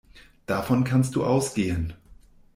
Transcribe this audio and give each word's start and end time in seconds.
Davon 0.47 0.83
kannst 0.83 1.13
du 1.15 1.23
ausgehen. 1.23 1.93